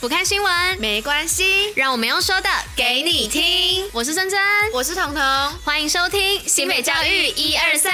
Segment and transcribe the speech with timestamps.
[0.00, 3.84] 不看新闻没关系，让我们用说的给你听。
[3.92, 4.38] 我是珍珍，
[4.72, 5.22] 我是彤彤，
[5.64, 7.92] 欢迎收听新北教育一二三。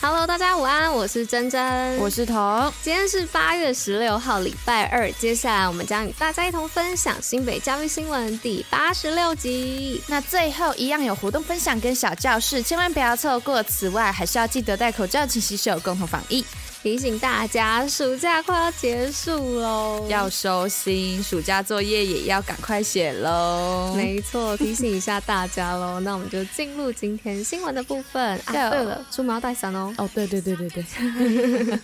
[0.00, 2.72] Hello，大家午安，我是珍珍，我是彤。
[2.82, 5.10] 今天是八月十六号，礼拜二。
[5.12, 10.02] 接下来我们将与大家一同分享新北教育新闻第八十六集。
[10.08, 13.62] 那最后一样有活动分享跟小教室，千万不要错过。
[13.62, 16.44] 此外，还是要记得戴口罩、勤洗手，共同防疫。
[16.86, 23.92] 提醒大家，暑假快要结束喽，要收心，暑假作业也要赶快写喽。
[23.96, 25.98] 没错，提醒一下大家喽。
[26.06, 28.40] 那我们就进入今天新闻的部分。
[28.46, 29.92] 对，啊，对了，出门要带伞哦。
[29.98, 30.84] 哦，对对对对对。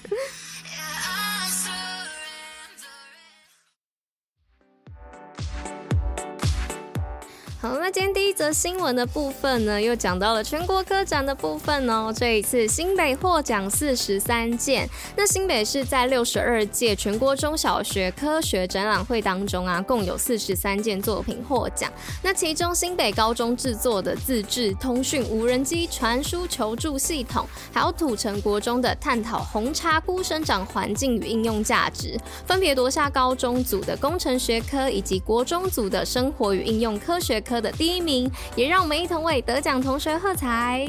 [7.60, 12.10] 好，那今天第一则新闻的部分呢，又讲到了全国科展的部分哦。
[12.16, 21.92] 这一次新北获奖四十三件，那新北市在六十二届全国中小学科学展览会当中啊，共有四十三件作品获奖。
[22.22, 37.38] 那其中新北高中制作的自制通讯无人机传输求助系统，还有土城国中的探讨红茶菇生长环境与应用价值，分别夺下高中组的工程学科以及国中组的生活与应用科学。
[37.42, 38.21] 科的第一名，
[38.56, 40.86] 也让我们一同为得奖同学喝彩。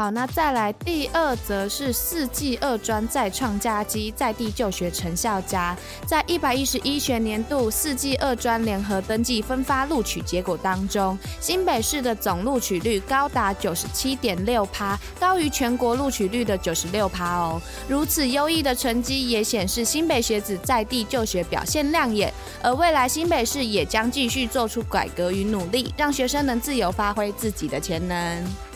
[0.00, 5.76] 好，那再来第二则是四技二专再创佳绩，在地就学成效佳。
[6.06, 17.60] 在一百一十一学年度四技二专联合登记分发录取结果当中，新北市的总录取率高达九十七点六趴，高于全国录取率的九十六趴哦。
[17.86, 28.69] 如此优异的成绩也显示新北学子在地就学表现亮眼，而未来新北市也将继续做出改革与努力，让学生能自由发挥自己的潜能。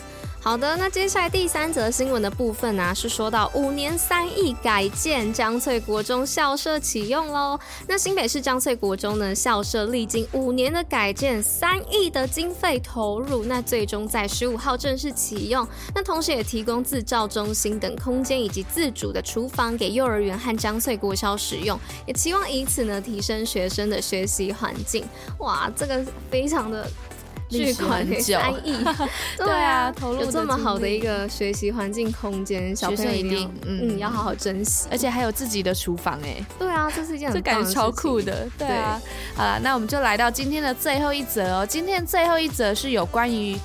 [0.45, 7.59] 好的，那接下来第三则新闻的部分呢、是说到五年三亿改建江翠国中校舍启用喽。
[7.87, 15.67] 那新北市江翠国中呢，校舍历经五年的改建，三亿的经费投入，那最终在十五号正式启用。
[15.95, 25.03] 那同时也提供自照中心等空间以及自主的厨房给幼儿园和江翠国小使用，也期望以此呢提升学生的学习环境。
[25.39, 26.87] 哇，这个非常的。
[27.49, 28.73] 巨款三亿，
[29.37, 33.99] 对啊， 投入这么好的一个学习环境空间，小朋友一定嗯，嗯。
[33.99, 38.99] 要好好珍惜，而且还有自己的厨房哎，对啊，这是一件 很这感觉超酷的，对啊，
[39.35, 43.57] 好了，那我们就来到今天的最后一则哦，今天最后一则是有关于。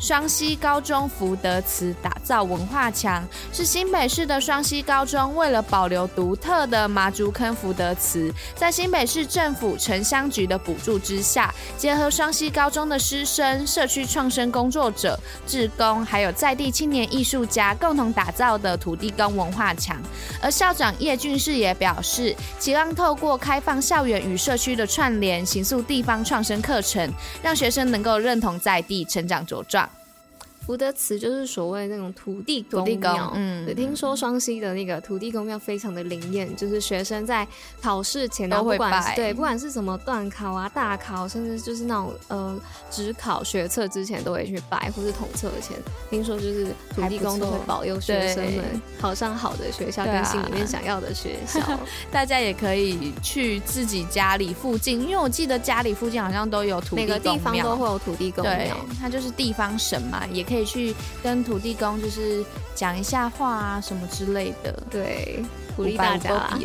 [0.00, 19.96] 双溪高中福德祠打造文化墙，是新北市的双溪高中为了保留独特的麻竹坑福德祠，在新北市政府城乡局的补助之下，结合双溪高中的师生、社区创生工作者、志工，还有在地青年艺术家共同打造的土地公文化墙。
[20.42, 27.10] 而校长叶俊士也表示，期望透过开放校园与社区的串联，形塑地方创生课程，
[27.42, 29.88] 让学生能够认同在地，成长茁壮。
[30.64, 37.46] 福德祠就是所谓那种土地公庙，嗯，对，听说双溪的那个土地公庙非常的灵验，就是学生在
[37.82, 42.58] 考试前都会拜，对，不管是什么段考啊、大考，甚至就是那种呃
[42.90, 45.76] 只考学测之前都会去拜，或是统测前，
[46.08, 48.64] 听说就是土地公都会保佑学生们
[48.98, 51.60] 考上好的学校，跟心里面想要的学校。
[51.74, 51.78] 啊、
[52.10, 60.53] 大家也可以去自己家里附近，因为我记得家里附近好像都有土地公庙，每个地方都会有土地公庙，它就是地方神嘛，也可以。
[60.54, 62.44] 可以去跟土地公就是
[62.76, 65.42] 讲一下话啊什么之类的，对，
[65.74, 66.58] 鼓励大家啊，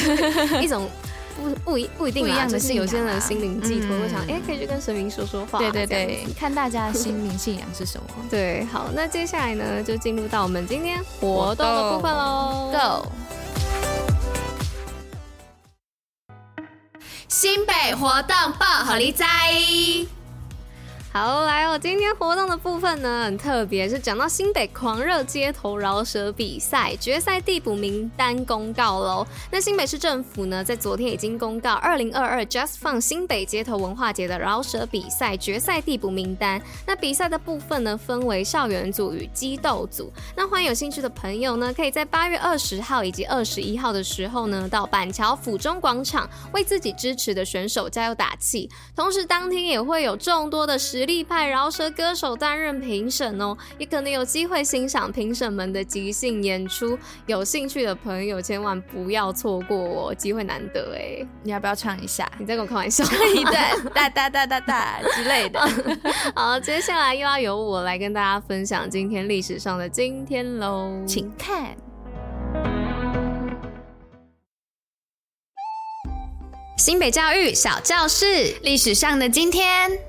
[0.62, 0.88] 一种
[1.36, 8.06] 不不一不一定一样的信，有些人的心灵寄托，会想哎，可以去跟神明说说话，对对对，看大家的心灵信仰是什么。
[8.30, 13.12] 对，好，那接下来呢，就进入到我们今天活动的部分喽，Go！
[17.28, 20.17] 新北活动报虎哩知。
[21.20, 21.76] 好，来哦！
[21.76, 29.26] 今天活动的部分呢，很特别，是讲到新北狂热街头饶舌比赛决赛递补名单公告喽。
[29.50, 36.62] 那新北市政府呢，在昨天已经公告二零二二 Just Fun 新北街头文化节的饶舌比赛决赛递补名单。
[36.86, 40.12] 那比赛的部分呢，分为校园组与激斗组。
[40.36, 48.70] 那欢迎有兴趣的朋友呢，可以在八月二十号以及二十一号的时候呢，到板桥府中广场为自己支持的选手加油打气。
[48.94, 56.96] 同时，当天也会有众多的实力派饶舌歌手担任评审哦，也可能有机会欣赏评审们的即兴演出。
[57.26, 59.76] 有兴趣的朋友千万不要错过
[60.10, 61.26] 哦，机会难得哎！
[61.42, 62.30] 你要不要唱一下？
[62.38, 63.02] 你在跟我开玩笑？
[63.34, 65.58] 一段哒哒哒哒哒之类的。
[66.36, 71.74] 好，接下来又要由我来跟大家分享今天历史上的今天喽，请看。
[76.76, 80.07] 新北教育小教室，历史上的今天。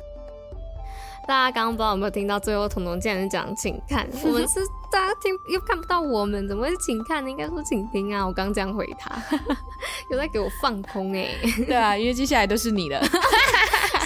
[1.30, 7.30] 大家刚刚不知道有没有听到最后，彤彤竟然是讲请看， 我们是大家听又看不到我们，怎么会是请看呢？
[7.30, 8.26] 应该说请听啊！
[8.26, 9.16] 我刚这样回他，
[10.10, 11.66] 有在给我放空哎、欸。
[11.66, 13.00] 对啊，因为接下来都是你了。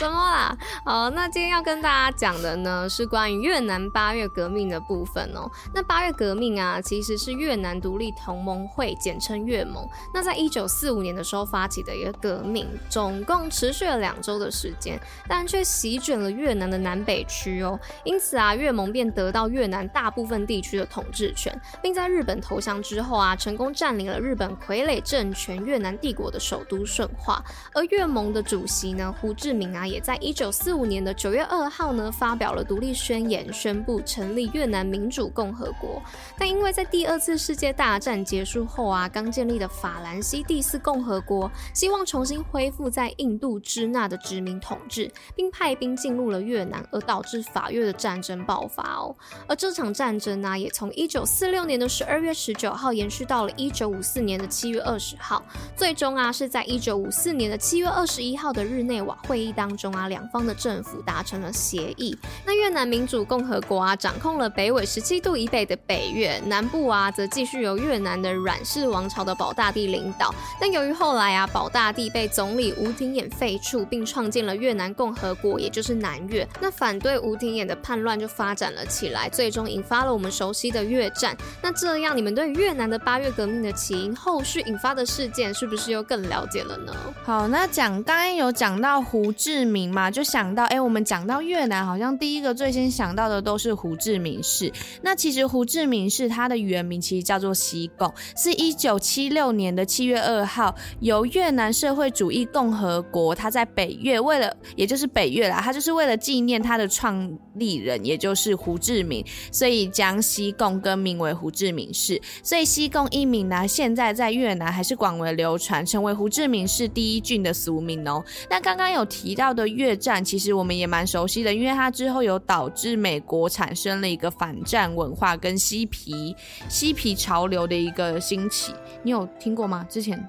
[0.03, 0.57] 什么啦？
[0.83, 5.49] 好，那今天要跟大家讲的呢，是关于越南八月革命的部分哦。
[5.73, 9.87] 那八月革命啊，其实是越南独立同盟会，简称越盟。
[10.13, 17.79] 那在一九四五年的时候发起的一个革命，总共持续了两周的时间，但却席卷了越南的南北区哦。
[18.03, 27.41] 因此啊，越盟便得到越南大部分地区的统治权，并在日本投降之后啊，成功占领了日本傀儡政权越南帝国的首都顺化。
[27.73, 29.87] 而越盟的主席呢，胡志明啊。
[29.93, 36.01] 也在一九四五年的九月二号呢，发表了独立宣言，宣布成立越南民主共和国。
[36.35, 49.15] 但因为在第二次世界大战结束后啊，刚建立的法兰西第四共和国希望重新恢复在印度支那的殖民统治，并派兵进入了越南，而导致法越的战争爆发哦。
[49.47, 55.45] 而这场战争呢、也从一九四六年的十二月十九号延续到了一九五四年的七月二十号，
[55.75, 59.82] 最终啊是在一九五四年的七月二十一号的日内瓦会议当中。
[59.83, 62.17] 中啊，两方的政府达成了协议。
[62.45, 70.33] 那越南民主共和国啊，掌控了北纬十七度以北的北越，南部啊，则继续由越南的阮氏王朝的保大帝领导。
[70.57, 76.47] 但由于后来啊，保大帝被总理吴廷琰废黜，并创建了越南共和国，也就是南越。
[76.61, 81.35] 那反对吴廷琰的叛乱就发展了起来，最终引发了我们熟悉的越战。
[81.61, 86.93] 那这样，你们对越南的八月革命的起因、后续引发的事件，是不是又更了解了呢？
[87.25, 94.71] 好，那讲刚刚有讲到胡志明名嘛，就想到，哎、我们讲到越南，好像第一个最先想到的都是胡志明市。
[95.01, 112.21] 那其实胡志明市它的原名其实叫做西贡，是一九七六年的七月二号，由越南社会主义共和国，它在北越，为了也就是北越啦，它就是为了纪念它的创立人，也就是胡志明，所以将西贡更名为胡志明市。
[112.43, 118.23] 所以西贡一名呢，现在在越南还是广为流传，成为胡志明市第一郡的俗名哦。
[118.49, 126.35] 那刚刚有提到的越战，其实我们也蛮熟悉的，因为它之后有导致美国产生了一个反战文化跟嬉皮
[126.69, 128.73] 嬉皮潮流的一个兴起。
[129.03, 129.85] 你有听过吗？
[129.89, 130.21] 之前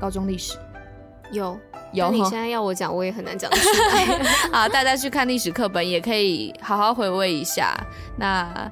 [0.00, 0.58] 高中历史
[1.32, 1.58] 有
[1.92, 3.58] 有，你现在要我讲，我也很难讲出
[3.90, 4.04] 来。
[4.52, 7.76] 好，大家去看历史课本，也可以好好回味一下。
[8.16, 8.70] 那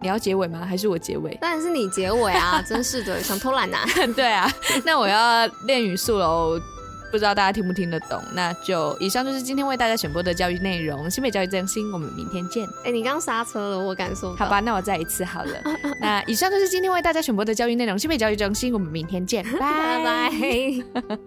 [0.00, 0.66] 你要结尾吗？
[0.68, 1.34] 还是我结尾？
[1.40, 2.60] 当然是你结尾啊！
[2.60, 3.78] 真是的，想偷懒呐？
[4.14, 4.50] 对啊，
[4.84, 6.60] 那我要练语速喽。
[7.14, 8.20] 不知道大家听不听得懂？
[8.32, 11.08] 那就以上就是今天为大家选播的教育内容。
[11.08, 12.66] 新北教育中心，我们明天见。
[12.78, 14.34] 哎、欸，你刚刹车了，我感受。
[14.34, 15.52] 好吧，那我再一次好了。
[16.00, 17.96] 那以上就是今天为大家选播的教育内容。
[17.96, 21.18] 新北教育中心，我们明天见，拜 拜。